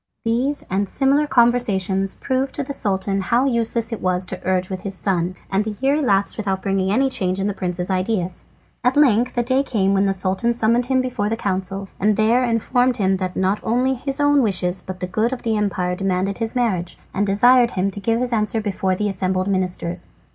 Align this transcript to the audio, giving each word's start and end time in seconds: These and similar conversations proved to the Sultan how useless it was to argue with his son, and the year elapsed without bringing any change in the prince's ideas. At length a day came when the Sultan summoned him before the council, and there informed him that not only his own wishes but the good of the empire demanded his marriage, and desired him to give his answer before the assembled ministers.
These 0.25 0.65
and 0.67 0.89
similar 0.89 1.27
conversations 1.27 2.15
proved 2.15 2.55
to 2.55 2.63
the 2.63 2.73
Sultan 2.73 3.21
how 3.21 3.45
useless 3.45 3.93
it 3.93 4.01
was 4.01 4.25
to 4.25 4.43
argue 4.43 4.71
with 4.73 4.81
his 4.81 4.95
son, 4.95 5.35
and 5.51 5.63
the 5.63 5.75
year 5.79 5.93
elapsed 5.97 6.37
without 6.37 6.63
bringing 6.63 6.91
any 6.91 7.07
change 7.07 7.39
in 7.39 7.45
the 7.45 7.53
prince's 7.53 7.91
ideas. 7.91 8.45
At 8.83 8.97
length 8.97 9.37
a 9.37 9.43
day 9.43 9.61
came 9.61 9.93
when 9.93 10.07
the 10.07 10.11
Sultan 10.13 10.53
summoned 10.53 10.87
him 10.87 11.01
before 11.01 11.29
the 11.29 11.37
council, 11.37 11.87
and 11.99 12.15
there 12.15 12.43
informed 12.43 12.97
him 12.97 13.17
that 13.17 13.35
not 13.35 13.59
only 13.61 13.93
his 13.93 14.19
own 14.19 14.41
wishes 14.41 14.81
but 14.81 15.01
the 15.01 15.05
good 15.07 15.31
of 15.31 15.43
the 15.43 15.55
empire 15.55 15.95
demanded 15.95 16.39
his 16.39 16.55
marriage, 16.55 16.97
and 17.13 17.27
desired 17.27 17.69
him 17.77 17.91
to 17.91 17.99
give 17.99 18.19
his 18.19 18.33
answer 18.33 18.59
before 18.59 18.95
the 18.95 19.07
assembled 19.07 19.47
ministers. 19.49 20.09